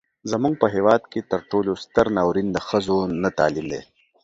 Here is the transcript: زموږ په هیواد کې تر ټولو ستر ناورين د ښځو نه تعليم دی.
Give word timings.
زموږ 0.31 0.53
په 0.61 0.67
هیواد 0.75 1.01
کې 1.11 1.21
تر 1.31 1.41
ټولو 1.51 1.71
ستر 1.83 2.05
ناورين 2.17 2.47
د 2.53 2.57
ښځو 2.67 2.97
نه 3.23 3.29
تعليم 3.39 3.65
دی. 3.71 3.81